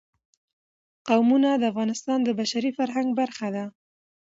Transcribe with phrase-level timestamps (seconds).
[1.07, 3.65] قومونه د افغانستان د بشري فرهنګ برخه ده.